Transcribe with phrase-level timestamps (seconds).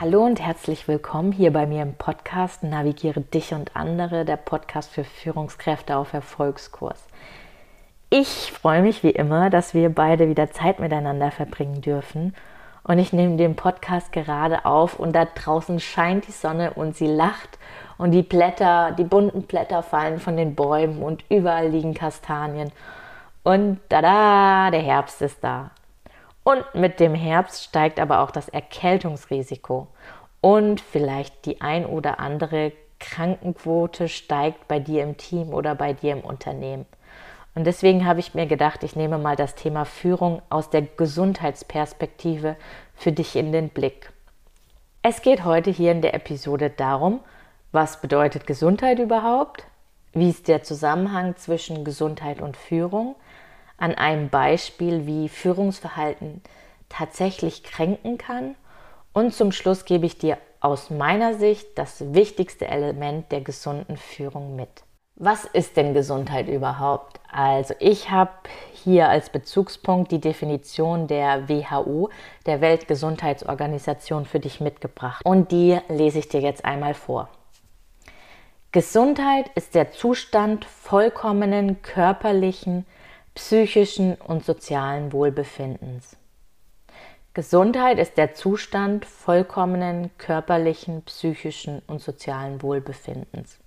[0.00, 4.90] Hallo und herzlich willkommen hier bei mir im Podcast Navigiere dich und andere, der Podcast
[4.90, 7.04] für Führungskräfte auf Erfolgskurs.
[8.08, 12.34] Ich freue mich wie immer, dass wir beide wieder Zeit miteinander verbringen dürfen.
[12.82, 17.06] Und ich nehme den Podcast gerade auf und da draußen scheint die Sonne und sie
[17.06, 17.58] lacht
[17.98, 22.72] und die Blätter, die bunten Blätter fallen von den Bäumen und überall liegen Kastanien.
[23.42, 25.72] Und da, der Herbst ist da.
[26.42, 29.88] Und mit dem Herbst steigt aber auch das Erkältungsrisiko.
[30.40, 36.12] Und vielleicht die ein oder andere Krankenquote steigt bei dir im Team oder bei dir
[36.12, 36.86] im Unternehmen.
[37.54, 42.56] Und deswegen habe ich mir gedacht, ich nehme mal das Thema Führung aus der Gesundheitsperspektive
[42.94, 44.12] für dich in den Blick.
[45.02, 47.20] Es geht heute hier in der Episode darum,
[47.72, 49.64] was bedeutet Gesundheit überhaupt?
[50.12, 53.16] Wie ist der Zusammenhang zwischen Gesundheit und Führung?
[53.80, 56.42] An einem Beispiel, wie Führungsverhalten
[56.88, 58.54] tatsächlich kränken kann.
[59.12, 64.54] Und zum Schluss gebe ich dir aus meiner Sicht das wichtigste Element der gesunden Führung
[64.54, 64.68] mit.
[65.16, 67.20] Was ist denn Gesundheit überhaupt?
[67.30, 68.30] Also ich habe
[68.72, 72.08] hier als Bezugspunkt die Definition der WHO,
[72.46, 75.22] der Weltgesundheitsorganisation, für dich mitgebracht.
[75.24, 77.28] Und die lese ich dir jetzt einmal vor.
[78.72, 82.86] Gesundheit ist der Zustand vollkommenen körperlichen,
[83.40, 86.14] psychischen und sozialen Wohlbefindens.
[87.32, 93.58] Gesundheit ist der Zustand vollkommenen körperlichen, psychischen und sozialen Wohlbefindens.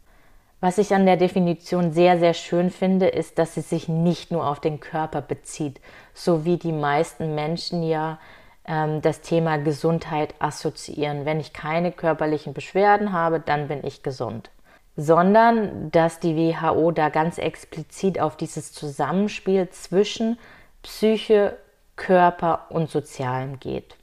[0.61, 4.47] Was ich an der Definition sehr, sehr schön finde, ist, dass sie sich nicht nur
[4.47, 5.81] auf den Körper bezieht,
[6.13, 8.19] so wie die meisten Menschen ja
[8.67, 11.25] ähm, das Thema Gesundheit assoziieren.
[11.25, 14.51] Wenn ich keine körperlichen Beschwerden habe, dann bin ich gesund
[14.95, 20.37] sondern dass die WHO da ganz explizit auf dieses Zusammenspiel zwischen
[20.83, 21.57] Psyche,
[21.95, 23.95] Körper und Sozialem geht.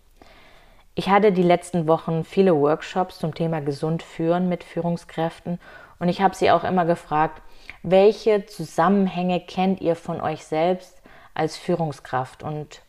[0.94, 5.60] Ich hatte die letzten Wochen viele Workshops zum Thema gesund führen mit Führungskräften
[5.98, 7.42] und ich habe sie auch immer gefragt,
[7.82, 11.00] welche Zusammenhänge kennt ihr von euch selbst
[11.34, 12.42] als Führungskraft?
[12.42, 12.82] Und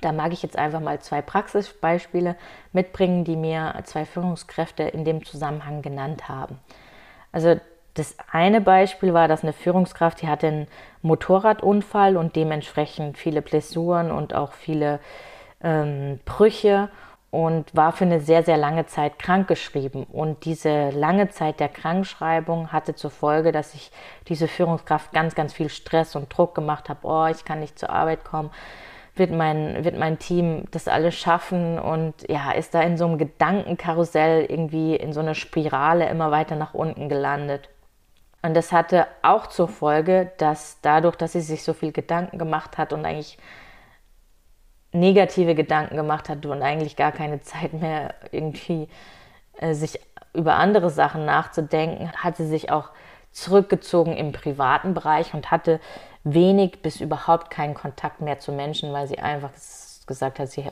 [0.00, 2.36] da mag ich jetzt einfach mal zwei Praxisbeispiele
[2.72, 6.58] mitbringen, die mir zwei Führungskräfte in dem Zusammenhang genannt haben.
[7.32, 7.58] Also
[7.94, 10.68] das eine Beispiel war, dass eine Führungskraft, die hatte einen
[11.02, 15.00] Motorradunfall und dementsprechend viele Blessuren und auch viele
[15.62, 16.88] ähm, Brüche
[17.30, 20.04] und war für eine sehr, sehr lange Zeit krankgeschrieben.
[20.04, 23.90] Und diese lange Zeit der Krankschreibung hatte zur Folge, dass ich
[24.28, 27.00] diese Führungskraft ganz, ganz viel Stress und Druck gemacht habe.
[27.02, 28.50] Oh, ich kann nicht zur Arbeit kommen
[29.14, 33.18] wird mein, wird mein Team das alles schaffen und ja, ist da in so einem
[33.18, 37.68] Gedankenkarussell irgendwie in so einer Spirale immer weiter nach unten gelandet.
[38.42, 42.78] Und das hatte auch zur Folge, dass dadurch, dass sie sich so viel Gedanken gemacht
[42.78, 43.38] hat und eigentlich
[44.92, 48.88] negative Gedanken gemacht hat und eigentlich gar keine Zeit mehr irgendwie
[49.58, 50.00] äh, sich
[50.34, 52.90] über andere Sachen nachzudenken, hat sie sich auch
[53.30, 55.80] zurückgezogen im privaten Bereich und hatte
[56.24, 59.50] wenig bis überhaupt keinen Kontakt mehr zu Menschen, weil sie einfach
[60.06, 60.64] gesagt hat, sie,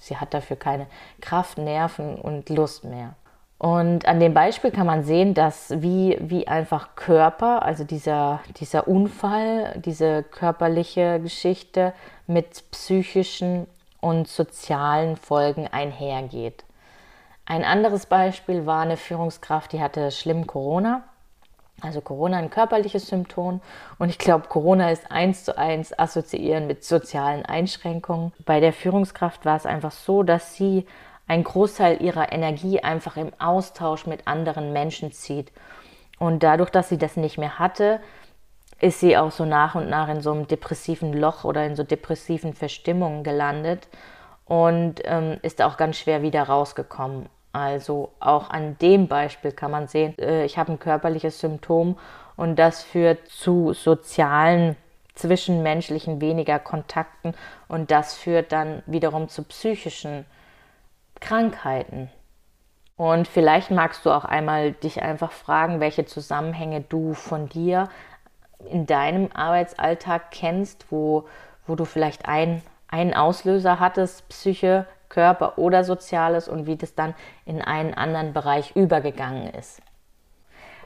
[0.00, 0.86] sie hat dafür keine
[1.20, 3.14] Kraft, Nerven und Lust mehr.
[3.58, 8.86] Und an dem Beispiel kann man sehen, dass wie, wie einfach Körper, also dieser, dieser
[8.86, 11.94] Unfall, diese körperliche Geschichte
[12.26, 13.66] mit psychischen
[14.00, 16.64] und sozialen Folgen einhergeht.
[17.46, 21.04] Ein anderes Beispiel war eine Führungskraft, die hatte schlimm Corona
[21.82, 23.60] also Corona ein körperliches Symptom
[23.98, 28.32] und ich glaube, Corona ist eins zu eins assoziieren mit sozialen Einschränkungen.
[28.44, 30.86] Bei der Führungskraft war es einfach so, dass sie
[31.28, 35.52] einen Großteil ihrer Energie einfach im Austausch mit anderen Menschen zieht.
[36.18, 38.00] Und dadurch, dass sie das nicht mehr hatte,
[38.80, 41.82] ist sie auch so nach und nach in so einem depressiven Loch oder in so
[41.82, 43.88] depressiven Verstimmungen gelandet
[44.44, 47.28] und ähm, ist auch ganz schwer wieder rausgekommen.
[47.56, 51.98] Also auch an dem Beispiel kann man sehen, äh, ich habe ein körperliches Symptom
[52.36, 54.76] und das führt zu sozialen,
[55.14, 57.32] zwischenmenschlichen weniger Kontakten
[57.66, 60.26] und das führt dann wiederum zu psychischen
[61.18, 62.10] Krankheiten.
[62.96, 67.88] Und vielleicht magst du auch einmal dich einfach fragen, welche Zusammenhänge du von dir
[68.70, 71.24] in deinem Arbeitsalltag kennst, wo,
[71.66, 77.14] wo du vielleicht ein, einen Auslöser hattest, Psyche, Körper oder Soziales und wie das dann
[77.44, 79.80] in einen anderen Bereich übergegangen ist.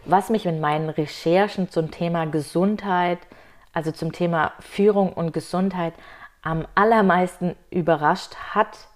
[0.04, 3.18] Was mich in meinen Recherchen zum Thema Gesundheit,
[3.72, 5.94] also zum Thema Führung und Gesundheit
[6.42, 8.88] am allermeisten überrascht hat,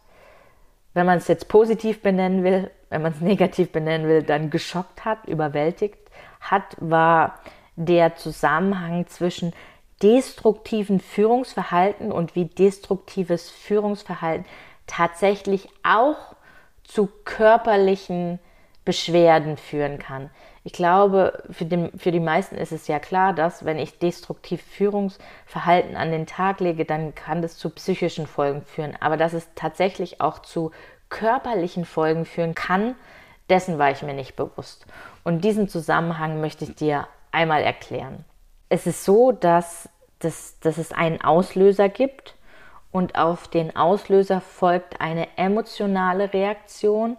[0.94, 5.04] wenn man es jetzt positiv benennen will, wenn man es negativ benennen will, dann geschockt
[5.04, 5.98] hat, überwältigt
[6.40, 7.40] hat, war
[7.76, 9.52] der Zusammenhang zwischen
[10.02, 14.46] destruktiven Führungsverhalten und wie destruktives Führungsverhalten
[14.86, 16.16] tatsächlich auch
[16.84, 18.38] zu körperlichen
[18.84, 20.30] Beschwerden führen kann.
[20.62, 24.62] Ich glaube, für, den, für die meisten ist es ja klar, dass wenn ich destruktiv
[24.62, 28.96] Führungsverhalten an den Tag lege, dann kann das zu psychischen Folgen führen.
[29.00, 30.70] Aber dass es tatsächlich auch zu
[31.08, 32.94] körperlichen Folgen führen kann,
[33.50, 34.86] dessen war ich mir nicht bewusst.
[35.22, 38.24] Und diesen Zusammenhang möchte ich dir einmal erklären.
[38.68, 39.88] Es ist so, dass,
[40.18, 42.36] das, dass es einen Auslöser gibt
[42.94, 47.16] und auf den Auslöser folgt eine emotionale Reaktion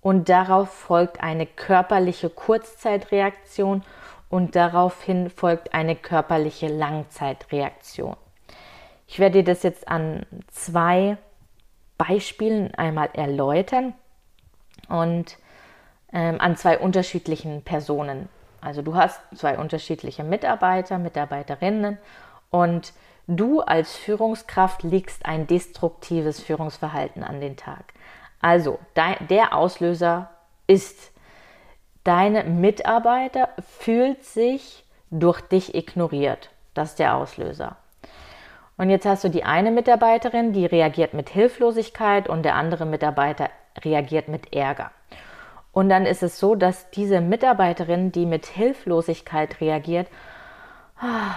[0.00, 3.82] und darauf folgt eine körperliche Kurzzeitreaktion
[4.28, 8.14] und daraufhin folgt eine körperliche Langzeitreaktion.
[9.08, 11.16] Ich werde dir das jetzt an zwei
[11.98, 13.94] Beispielen einmal erläutern
[14.88, 15.38] und
[16.12, 18.28] ähm, an zwei unterschiedlichen Personen.
[18.60, 21.98] Also du hast zwei unterschiedliche Mitarbeiter, Mitarbeiterinnen
[22.50, 22.92] und
[23.36, 27.84] du als Führungskraft legst ein destruktives Führungsverhalten an den Tag.
[28.40, 30.30] Also dein, der Auslöser
[30.66, 31.12] ist,
[32.04, 33.48] deine Mitarbeiter
[33.78, 36.50] fühlt sich durch dich ignoriert.
[36.74, 37.76] Das ist der Auslöser.
[38.76, 43.50] Und jetzt hast du die eine Mitarbeiterin, die reagiert mit Hilflosigkeit und der andere Mitarbeiter
[43.84, 44.90] reagiert mit Ärger.
[45.72, 50.08] Und dann ist es so, dass diese Mitarbeiterin, die mit Hilflosigkeit reagiert,
[50.98, 51.34] ah,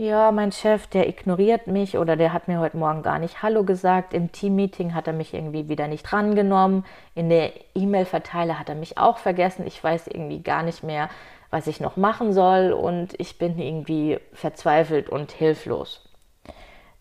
[0.00, 3.64] ja, mein Chef, der ignoriert mich oder der hat mir heute Morgen gar nicht Hallo
[3.64, 4.14] gesagt.
[4.14, 6.86] Im Teammeeting hat er mich irgendwie wieder nicht drangenommen.
[7.14, 9.66] In der E-Mail-Verteiler hat er mich auch vergessen.
[9.66, 11.10] Ich weiß irgendwie gar nicht mehr,
[11.50, 16.08] was ich noch machen soll und ich bin irgendwie verzweifelt und hilflos.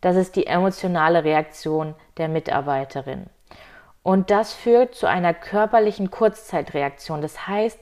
[0.02, 3.28] Das ist die emotionale Reaktion der Mitarbeiterin.
[4.04, 7.22] Und das führt zu einer körperlichen Kurzzeitreaktion.
[7.22, 7.80] Das heißt,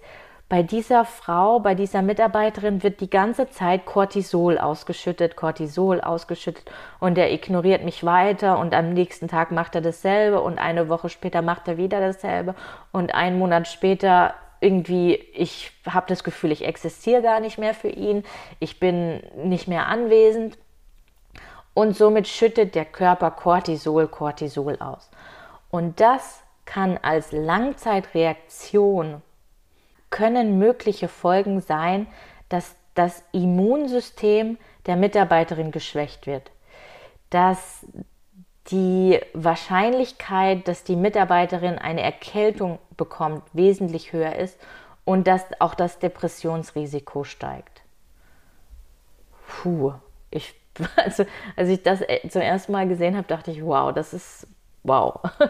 [0.49, 6.71] bei dieser Frau, bei dieser Mitarbeiterin wird die ganze Zeit Cortisol ausgeschüttet, Cortisol ausgeschüttet.
[6.99, 11.09] Und er ignoriert mich weiter und am nächsten Tag macht er dasselbe und eine Woche
[11.09, 12.55] später macht er wieder dasselbe.
[12.93, 17.89] Und einen Monat später irgendwie, ich habe das Gefühl, ich existiere gar nicht mehr für
[17.89, 18.23] ihn,
[18.59, 20.57] ich bin nicht mehr anwesend.
[21.73, 25.11] Und somit schüttet der Körper Cortisol, Cortisol aus.
[25.69, 29.21] Und das kann als Langzeitreaktion
[30.09, 32.07] können mögliche Folgen sein,
[32.49, 36.51] dass das Immunsystem der Mitarbeiterin geschwächt wird,
[37.29, 37.85] dass
[38.71, 44.59] die Wahrscheinlichkeit, dass die Mitarbeiterin eine Erkältung bekommt, wesentlich höher ist
[45.05, 47.81] und dass auch das Depressionsrisiko steigt.
[49.47, 49.93] Puh,
[50.31, 50.53] ich,
[50.97, 51.25] also,
[51.55, 54.47] als ich das äh, zum ersten Mal gesehen habe, dachte ich, wow, das ist
[54.83, 55.19] wow.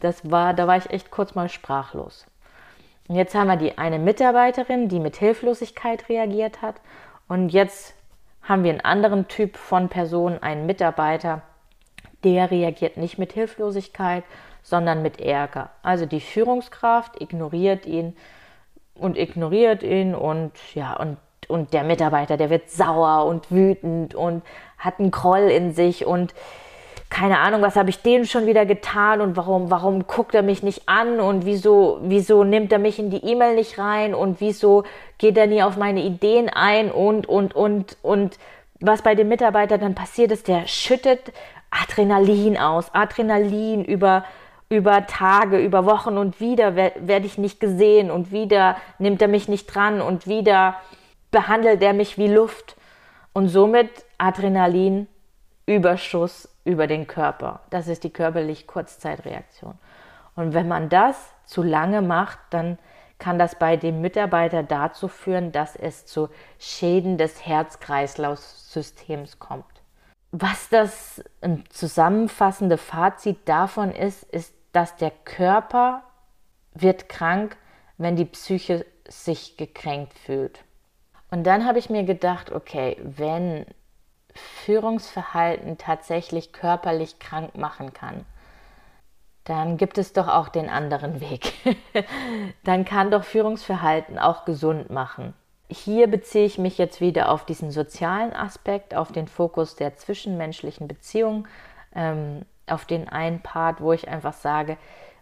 [0.00, 2.26] Das war, da war ich echt kurz mal sprachlos.
[3.08, 6.76] Und jetzt haben wir die eine Mitarbeiterin, die mit Hilflosigkeit reagiert hat.
[7.28, 7.94] Und jetzt
[8.42, 11.42] haben wir einen anderen Typ von Person, einen Mitarbeiter,
[12.24, 14.24] der reagiert nicht mit Hilflosigkeit,
[14.62, 15.70] sondern mit Ärger.
[15.82, 18.16] Also die Führungskraft ignoriert ihn
[18.94, 24.42] und ignoriert ihn und ja, und, und der Mitarbeiter, der wird sauer und wütend und
[24.78, 26.34] hat einen Groll in sich und
[27.08, 30.62] keine Ahnung, was habe ich denen schon wieder getan und warum, warum guckt er mich
[30.62, 34.84] nicht an und wieso, wieso nimmt er mich in die E-Mail nicht rein und wieso
[35.18, 38.38] geht er nie auf meine Ideen ein und, und, und, und
[38.80, 41.32] was bei dem Mitarbeiter dann passiert ist, der schüttet
[41.70, 44.24] Adrenalin aus, Adrenalin über,
[44.68, 49.48] über Tage, über Wochen und wieder werde ich nicht gesehen und wieder nimmt er mich
[49.48, 50.76] nicht dran und wieder
[51.30, 52.76] behandelt er mich wie Luft.
[53.32, 55.08] Und somit Adrenalin
[55.66, 57.60] Überschuss über den Körper.
[57.70, 59.78] Das ist die körperliche Kurzzeitreaktion.
[60.34, 62.78] Und wenn man das zu lange macht, dann
[63.18, 69.64] kann das bei dem Mitarbeiter dazu führen, dass es zu Schäden des Herz-Kreislauf-Systems kommt.
[70.32, 71.24] Was das
[71.70, 76.02] zusammenfassende Fazit davon ist, ist, dass der Körper
[76.74, 77.56] wird krank,
[77.96, 80.60] wenn die Psyche sich gekränkt fühlt.
[81.30, 83.64] Und dann habe ich mir gedacht, okay, wenn
[84.36, 88.24] Führungsverhalten tatsächlich körperlich krank machen kann,
[89.44, 91.52] dann gibt es doch auch den anderen Weg.
[92.64, 95.34] dann kann doch Führungsverhalten auch gesund machen.
[95.68, 100.86] Hier beziehe ich mich jetzt wieder auf diesen sozialen Aspekt, auf den Fokus der zwischenmenschlichen
[100.86, 101.48] Beziehung.
[101.94, 104.76] Ähm, auf den einen Part, wo ich einfach sage,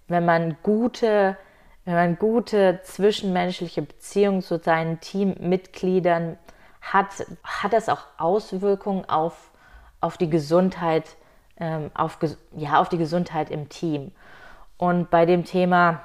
[0.09, 1.37] wenn man gute,
[1.85, 6.38] wenn man gute zwischenmenschliche Beziehungen zu seinen Teammitgliedern
[6.93, 9.50] hat, hat das auch Auswirkungen auf,
[10.00, 11.17] auf die Gesundheit,
[11.59, 12.19] ähm, auf,
[12.55, 14.12] ja, auf die Gesundheit im Team.
[14.76, 16.03] Und bei dem Thema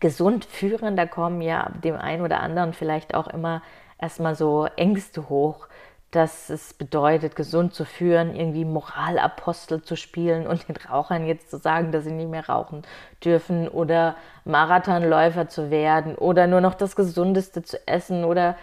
[0.00, 3.62] gesund führen, da kommen ja dem einen oder anderen vielleicht auch immer
[3.98, 5.68] erstmal so Ängste hoch,
[6.12, 11.58] dass es bedeutet, gesund zu führen, irgendwie Moralapostel zu spielen und den Rauchern jetzt zu
[11.58, 12.82] sagen, dass sie nicht mehr rauchen
[13.24, 18.56] dürfen oder Marathonläufer zu werden oder nur noch das Gesundeste zu essen oder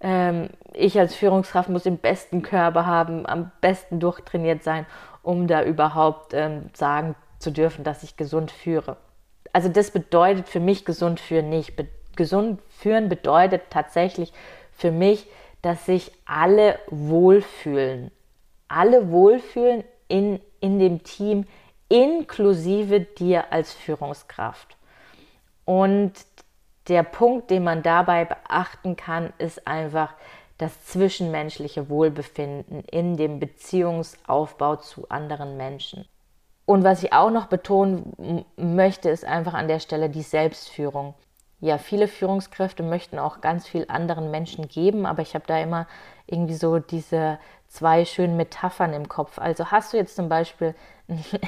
[0.00, 4.86] ähm, ich als Führungskraft muss den besten Körper haben, am besten durchtrainiert sein,
[5.22, 8.96] um da überhaupt ähm, sagen zu dürfen, dass ich gesund führe.
[9.52, 11.76] Also das bedeutet für mich gesund führen nicht.
[11.76, 11.86] Be
[12.16, 14.32] gesund führen bedeutet tatsächlich
[14.70, 15.26] für mich,
[15.62, 18.12] dass sich alle wohlfühlen.
[18.68, 21.46] Alle wohlfühlen in, in dem Team,
[21.88, 24.76] inklusive dir als Führungskraft.
[25.64, 26.12] Und
[26.88, 30.14] der Punkt, den man dabei beachten kann, ist einfach
[30.58, 36.06] das zwischenmenschliche Wohlbefinden in dem Beziehungsaufbau zu anderen Menschen.
[36.66, 41.14] Und was ich auch noch betonen möchte, ist einfach an der Stelle die Selbstführung
[41.64, 45.86] ja, viele Führungskräfte möchten auch ganz viel anderen Menschen geben, aber ich habe da immer
[46.26, 47.38] irgendwie so diese
[47.74, 49.38] zwei schönen Metaphern im Kopf.
[49.38, 50.74] Also hast du jetzt zum Beispiel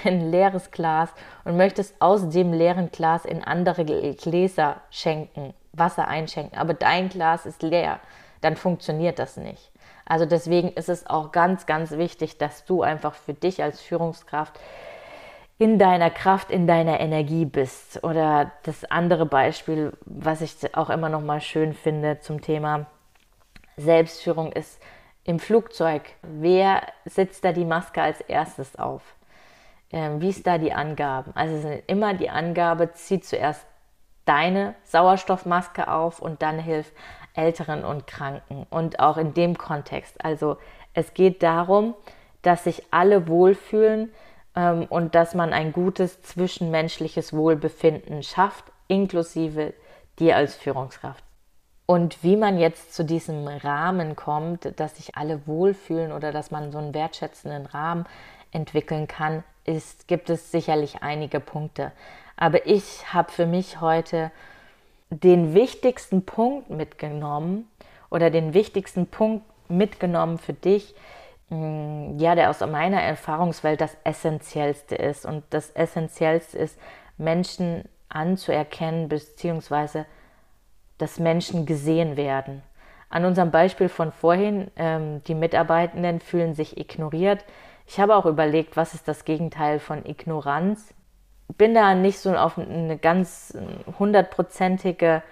[0.04, 1.10] ein, leeres Glas
[1.44, 7.46] und möchtest aus dem leeren Glas in andere Gläser schenken, Wasser einschenken, aber dein Glas
[7.46, 8.00] ist leer,
[8.40, 9.70] dann funktioniert das nicht.
[10.04, 14.58] Also deswegen ist es auch ganz, ganz wichtig, dass du einfach für dich als Führungskraft
[15.58, 18.02] in deiner Kraft, in deiner Energie bist.
[18.04, 22.86] Oder das andere Beispiel, was ich auch immer noch mal schön finde zum Thema
[23.76, 24.80] Selbstführung ist
[25.26, 26.02] im Flugzeug.
[26.22, 29.02] Wer setzt da die Maske als erstes auf?
[29.90, 31.32] Ähm, wie ist da die Angaben?
[31.34, 33.66] Also sind immer die Angabe, zieh zuerst
[34.24, 36.92] deine Sauerstoffmaske auf und dann hilf
[37.34, 38.66] Älteren und Kranken.
[38.70, 40.24] Und auch in dem Kontext.
[40.24, 40.56] Also
[40.94, 41.94] es geht darum,
[42.42, 44.12] dass sich alle wohlfühlen,
[44.56, 49.74] ähm, und dass man ein gutes zwischenmenschliches Wohlbefinden schafft, inklusive
[50.18, 51.22] dir als Führungskraft.
[51.86, 56.72] Und wie man jetzt zu diesem Rahmen kommt, dass sich alle wohlfühlen oder dass man
[56.72, 58.06] so einen wertschätzenden Rahmen
[58.50, 61.92] entwickeln kann, ist, gibt es sicherlich einige Punkte.
[62.36, 64.32] Aber ich habe für mich heute
[65.10, 67.68] den wichtigsten Punkt mitgenommen
[68.10, 70.94] oder den wichtigsten Punkt mitgenommen für dich,
[71.48, 75.24] Mm, ja, der aus meiner Erfahrungswelt das Essentiellste ist.
[75.24, 76.78] Und das Essentiellste ist,
[77.18, 80.06] Menschen anzuerkennen, beziehungsweise
[80.98, 82.62] dass Menschen gesehen werden.
[83.08, 87.44] An unserem Beispiel von vorhin, ähm, die Mitarbeitenden fühlen sich ignoriert.
[87.86, 90.92] Ich habe auch überlegt, was ist das Gegenteil von Ignoranz.
[91.56, 93.56] Bin da nicht so auf eine ganz
[93.98, 95.22] hundertprozentige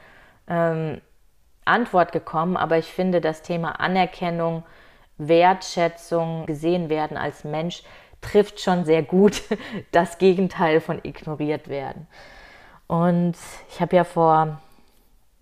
[0.49, 1.01] ähm,
[1.65, 4.63] Antwort gekommen, aber ich finde das Thema Anerkennung,
[5.19, 7.83] Wertschätzung, gesehen werden als Mensch,
[8.21, 9.43] trifft schon sehr gut
[9.93, 12.07] das Gegenteil von ignoriert werden.
[12.87, 13.35] Und
[13.69, 14.61] ich habe ja vor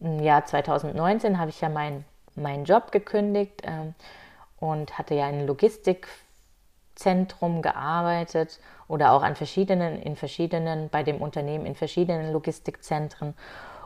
[0.03, 2.05] im Jahr 2019 habe ich ja meinen
[2.35, 3.95] meinen Job gekündigt ähm,
[4.59, 11.67] und hatte ja in Logistikzentrum gearbeitet oder auch an verschiedenen in verschiedenen bei dem Unternehmen
[11.67, 13.35] in verschiedenen Logistikzentren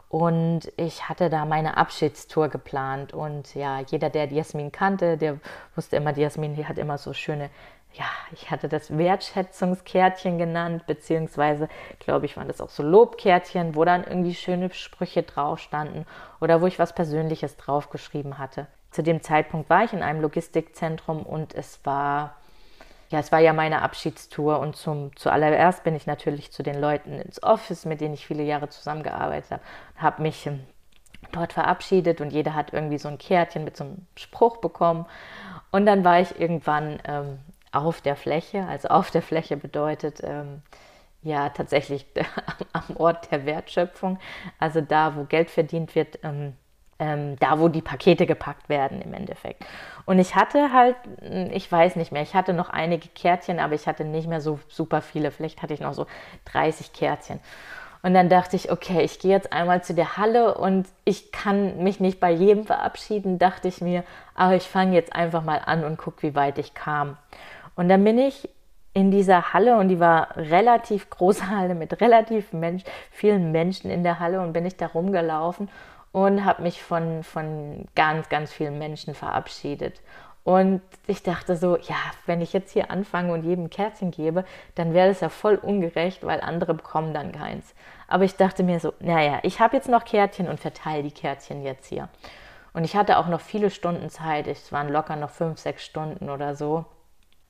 [0.09, 3.13] und ich hatte da meine Abschiedstour geplant.
[3.13, 5.41] Und ja, jeder, der Jasmin kannte, der
[5.75, 7.51] wusste immer, Jasmin, die hat immer so schöne,
[7.97, 13.85] ja, ich hatte das Wertschätzungskärtchen genannt, beziehungsweise, glaube ich, waren das auch so Lobkärtchen, wo
[13.85, 16.05] dann irgendwie schöne Sprüche drauf standen
[16.41, 18.67] oder wo ich was Persönliches draufgeschrieben hatte.
[18.91, 22.37] Zu dem Zeitpunkt war ich in einem Logistikzentrum und es war
[23.09, 27.21] ja, es war ja meine Abschiedstour und zum, zuallererst bin ich natürlich zu den Leuten
[27.21, 29.63] ins Office, mit denen ich viele Jahre zusammengearbeitet habe,
[29.97, 30.65] habe mich ähm,
[31.31, 35.07] dort verabschiedet und jeder hat irgendwie so ein Kärtchen mit so einem Spruch bekommen.
[35.71, 37.39] Und dann war ich irgendwann ähm,
[37.77, 40.63] auf der Fläche, also auf der Fläche bedeutet ähm,
[41.23, 42.07] ja tatsächlich
[42.73, 44.19] am Ort der Wertschöpfung,
[44.59, 46.55] also da, wo Geld verdient wird, ähm,
[46.99, 49.65] ähm, da, wo die Pakete gepackt werden im Endeffekt.
[50.07, 50.97] Und ich hatte halt,
[51.53, 54.59] ich weiß nicht mehr, ich hatte noch einige Kärtchen, aber ich hatte nicht mehr so
[54.69, 55.31] super viele.
[55.31, 56.07] Vielleicht hatte ich noch so
[56.47, 57.41] 30 Kärtchen.
[58.03, 61.83] Und dann dachte ich, okay, ich gehe jetzt einmal zu der Halle und ich kann
[61.83, 64.05] mich nicht bei jedem verabschieden, dachte ich mir,
[64.35, 67.17] aber ich fange jetzt einfach mal an und gucke, wie weit ich kam.
[67.77, 68.49] Und dann bin ich
[68.95, 74.03] in dieser Halle und die war relativ große Halle mit relativ Mensch, vielen Menschen in
[74.03, 75.69] der Halle und bin ich da rumgelaufen
[76.13, 80.01] und habe mich von, von ganz, ganz vielen Menschen verabschiedet.
[80.45, 84.45] Und ich dachte so, ja, wenn ich jetzt hier anfange und jedem Kärtchen gebe,
[84.77, 87.75] dann wäre das ja voll ungerecht, weil andere bekommen dann keins.
[88.07, 91.65] Aber ich dachte mir so, naja, ich habe jetzt noch Kärtchen und verteile die Kärtchen
[91.65, 92.09] jetzt hier.
[92.73, 94.47] Und ich hatte auch noch viele Stunden Zeit.
[94.47, 96.85] Es waren locker noch fünf, sechs Stunden oder so.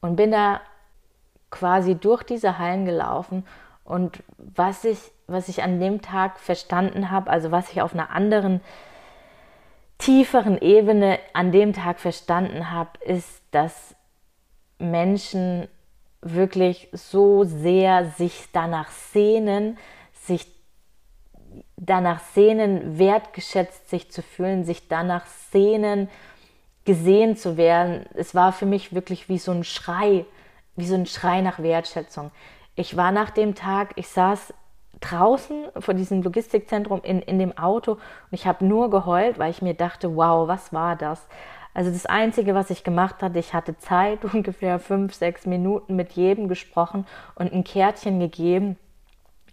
[0.01, 0.61] Und bin da
[1.51, 3.47] quasi durch diese Hallen gelaufen.
[3.85, 8.11] Und was ich, was ich an dem Tag verstanden habe, also was ich auf einer
[8.11, 8.61] anderen
[9.99, 13.95] tieferen Ebene an dem Tag verstanden habe, ist, dass
[14.79, 15.69] Menschen
[16.21, 19.79] wirklich so sehr sich danach sehnen,
[20.13, 20.47] sich
[21.77, 26.09] danach sehnen, wertgeschätzt sich zu fühlen, sich danach sehnen,
[26.87, 28.07] gesehen zu werden.
[28.15, 30.25] Es war für mich wirklich wie so ein Schrei,
[30.77, 32.31] wie so ein Schrei nach Wertschätzung.
[32.75, 34.55] Ich war nach dem Tag, ich saß
[35.01, 38.01] draußen vor diesem Logistikzentrum in, in dem Auto und
[38.31, 41.27] ich habe nur geheult, weil ich mir dachte, wow, was war das?
[41.75, 46.13] Also das Einzige, was ich gemacht hatte, ich hatte Zeit, ungefähr fünf, sechs Minuten mit
[46.13, 48.79] jedem gesprochen und ein Kärtchen gegeben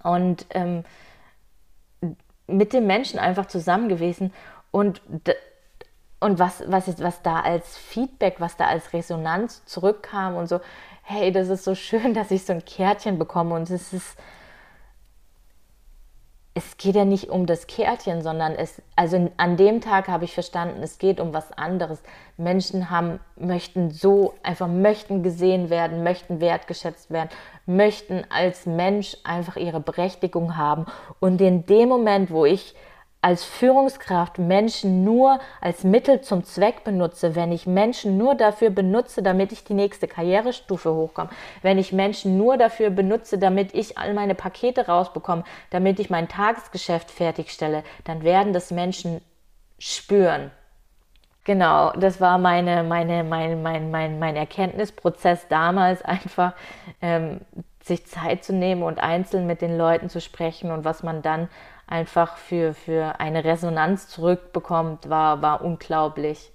[0.03, 0.85] und ähm,
[2.47, 4.33] mit dem Menschen einfach zusammen gewesen
[4.71, 5.01] und
[6.23, 10.61] und was, was, was da als Feedback, was da als Resonanz zurückkam und so,
[11.03, 14.17] hey, das ist so schön, dass ich so ein Kärtchen bekomme und es ist,
[16.55, 20.33] es geht ja nicht um das Kärtchen, sondern es, also an dem Tag habe ich
[20.33, 22.01] verstanden, es geht um was anderes.
[22.37, 27.29] Menschen haben, möchten so, einfach möchten gesehen werden, möchten wertgeschätzt werden,
[27.65, 30.85] möchten als Mensch einfach ihre Berechtigung haben.
[31.19, 32.75] Und in dem Moment, wo ich
[33.23, 39.23] als Führungskraft Menschen nur als Mittel zum Zweck benutze, wenn ich Menschen nur dafür benutze,
[39.23, 41.29] damit ich die nächste Karrierestufe hochkomme,
[41.61, 46.27] wenn ich Menschen nur dafür benutze, damit ich all meine Pakete rausbekomme, damit ich mein
[46.27, 49.21] Tagesgeschäft fertigstelle, dann werden das Menschen
[49.79, 50.51] spüren.
[51.45, 56.53] Genau, das war meine, meine, mein, mein, mein, mein Erkenntnisprozess damals, einfach
[57.01, 57.39] ähm,
[57.81, 61.49] sich Zeit zu nehmen und einzeln mit den Leuten zu sprechen und was man dann
[61.87, 66.51] einfach für, für eine Resonanz zurückbekommt, war, war unglaublich.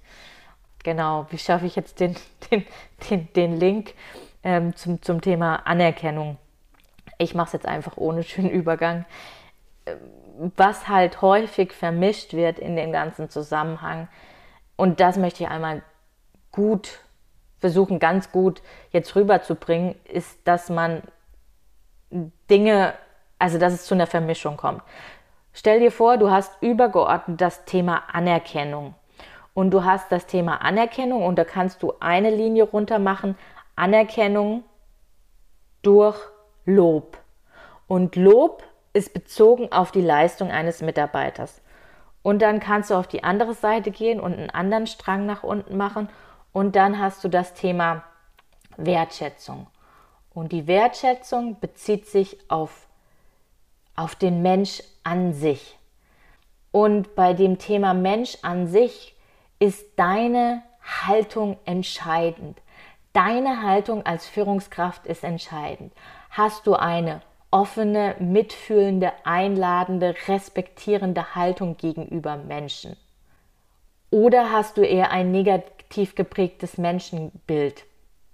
[0.83, 2.15] Genau, wie schaffe ich jetzt den,
[2.51, 2.65] den,
[3.09, 3.93] den, den Link
[4.43, 6.37] ähm, zum, zum Thema Anerkennung?
[7.17, 9.05] Ich mache es jetzt einfach ohne schönen Übergang.
[10.55, 14.07] Was halt häufig vermischt wird in dem ganzen Zusammenhang,
[14.75, 15.81] und das möchte ich einmal
[16.53, 17.01] gut
[17.59, 18.61] versuchen, ganz gut
[18.91, 21.03] jetzt rüberzubringen, ist, dass man
[22.49, 22.93] Dinge,
[23.37, 24.81] also dass es zu einer Vermischung kommt.
[25.53, 28.95] Stell dir vor, du hast übergeordnet das Thema Anerkennung.
[29.53, 33.37] Und du hast das Thema Anerkennung und da kannst du eine Linie runter machen.
[33.75, 34.63] Anerkennung
[35.81, 36.17] durch
[36.65, 37.17] Lob.
[37.87, 41.61] Und Lob ist bezogen auf die Leistung eines Mitarbeiters.
[42.21, 45.77] Und dann kannst du auf die andere Seite gehen und einen anderen Strang nach unten
[45.77, 46.09] machen.
[46.51, 48.03] Und dann hast du das Thema
[48.77, 49.67] Wertschätzung.
[50.33, 52.87] Und die Wertschätzung bezieht sich auf
[53.99, 55.77] auf den Mensch an sich.
[56.71, 59.15] Und bei dem Thema Mensch an sich
[59.59, 62.57] ist deine Haltung entscheidend.
[63.11, 65.91] Deine Haltung als Führungskraft ist entscheidend.
[66.29, 72.95] Hast du eine offene, mitfühlende, einladende, respektierende Haltung gegenüber Menschen?
[74.11, 77.83] Oder hast du eher ein negativ geprägtes Menschenbild?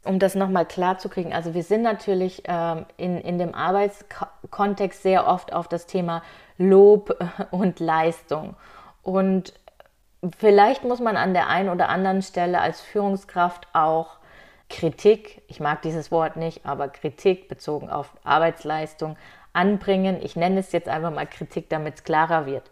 [0.06, 5.04] Um das nochmal klar zu kriegen, also wir sind natürlich ähm, in, in dem Arbeitskontext
[5.04, 6.22] sehr oft auf das Thema
[6.58, 7.18] Lob
[7.52, 8.56] und Leistung.
[9.02, 9.54] Und
[10.38, 14.18] vielleicht muss man an der einen oder anderen Stelle als Führungskraft auch
[14.70, 19.16] Kritik, ich mag dieses Wort nicht, aber Kritik bezogen auf Arbeitsleistung
[19.54, 20.18] anbringen.
[20.22, 22.70] Ich nenne es jetzt einfach mal Kritik, damit es klarer wird.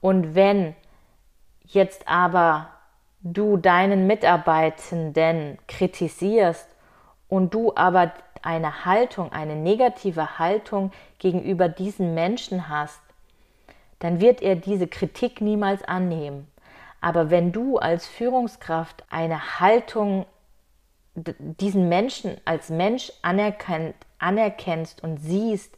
[0.00, 0.74] Und wenn
[1.62, 2.68] jetzt aber
[3.20, 6.73] du deinen Mitarbeitenden kritisierst
[7.28, 13.00] und du aber eine Haltung, eine negative Haltung gegenüber diesen Menschen hast,
[13.98, 16.46] dann wird er diese Kritik niemals annehmen.
[17.00, 20.26] Aber wenn du als Führungskraft eine Haltung,
[21.14, 25.76] diesen Menschen als Mensch anerkennt, anerkennst und siehst,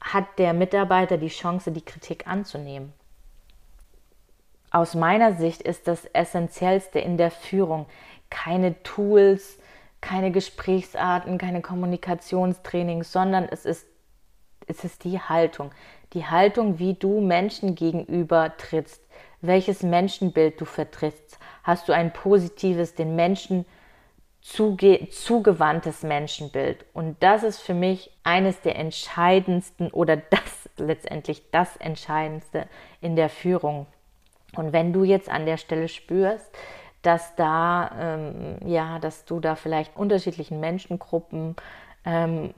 [0.00, 2.92] hat der Mitarbeiter die Chance, die Kritik anzunehmen.
[4.70, 7.86] Aus meiner Sicht ist das Essentiellste in der Führung
[8.30, 9.58] keine Tools,
[10.06, 13.88] keine Gesprächsarten, keine Kommunikationstrainings, sondern es ist,
[14.68, 15.72] es ist die Haltung.
[16.12, 19.02] Die Haltung, wie du Menschen gegenüber trittst,
[19.40, 21.40] welches Menschenbild du vertrittst.
[21.64, 23.66] Hast du ein positives, den Menschen
[24.40, 26.84] zuge zugewandtes Menschenbild?
[26.92, 32.68] Und das ist für mich eines der entscheidendsten oder das letztendlich das Entscheidendste
[33.00, 33.86] in der Führung.
[34.54, 36.48] Und wenn du jetzt an der Stelle spürst,
[37.06, 41.54] dass da, ähm, ja, dass du da vielleicht unterschiedlichen Menschengruppen
[42.04, 42.52] ähm,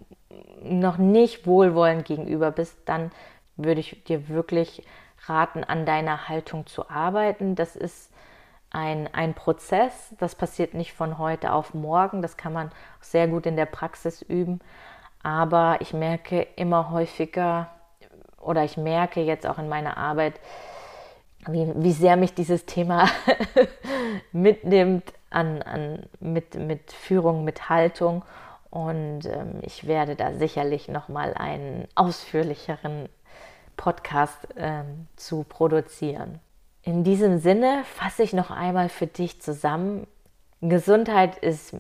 [0.63, 3.13] noch nicht wohlwollend gegenüber bist, dann
[3.57, 4.87] würde ich dir wirklich
[5.27, 7.57] raten, an deiner Haltung zu arbeiten.
[7.57, 8.11] Das ist
[8.71, 13.45] ein, ein Prozess, das passiert nicht von heute auf morgen, das kann man sehr gut
[13.45, 14.61] in der Praxis üben,
[15.23, 17.69] aber ich merke immer häufiger
[18.41, 20.41] oder ich merke jetzt auch in meiner Arbeit,
[21.47, 23.09] wie, wie sehr mich dieses Thema
[24.33, 28.25] mitnimmt an, an, mit, mit Führung, mit Haltung.
[28.71, 33.09] Und ähm, ich werde da sicherlich nochmal einen ausführlicheren
[33.77, 36.41] Podcast ähm, zu produzieren.
[36.83, 40.07] In diesem Sinne fasse ich noch einmal für dich zusammen.
[40.61, 41.73] Gesundheit ist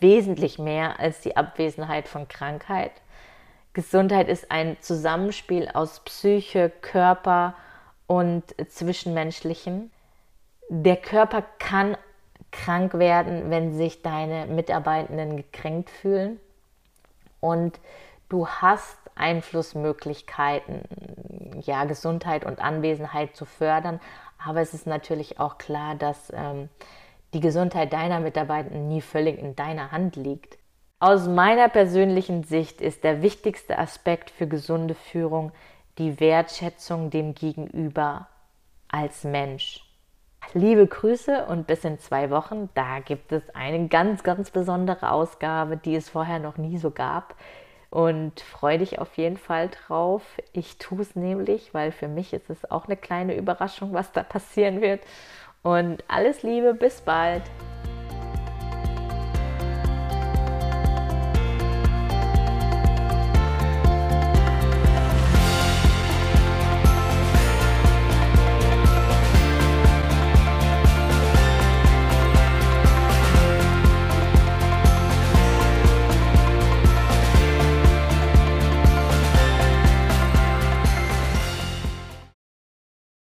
[0.00, 2.92] wesentlich mehr als die Abwesenheit von Krankheit.
[3.74, 7.54] Gesundheit ist ein Zusammenspiel aus Psyche, Körper
[8.06, 9.90] und Zwischenmenschlichen.
[10.68, 11.96] Der Körper kann
[12.50, 16.40] krank werden, wenn sich deine Mitarbeitenden gekränkt fühlen.
[17.40, 17.80] Und
[18.28, 20.82] du hast Einflussmöglichkeiten,
[21.62, 24.00] ja, Gesundheit und Anwesenheit zu fördern.
[24.44, 26.68] Aber es ist natürlich auch klar, dass ähm,
[27.32, 30.58] die Gesundheit deiner Mitarbeitenden nie völlig in deiner Hand liegt.
[31.00, 35.52] Aus meiner persönlichen Sicht ist der wichtigste Aspekt für gesunde Führung
[35.98, 38.28] die Wertschätzung dem Gegenüber
[38.88, 39.84] als Mensch.
[40.52, 42.68] Liebe Grüße und bis in zwei Wochen.
[42.74, 47.34] Da gibt es eine ganz, ganz besondere Ausgabe, die es vorher noch nie so gab.
[47.90, 50.22] Und freue dich auf jeden Fall drauf.
[50.52, 54.22] Ich tue es nämlich, weil für mich ist es auch eine kleine Überraschung, was da
[54.22, 55.00] passieren wird.
[55.62, 57.42] Und alles Liebe, bis bald.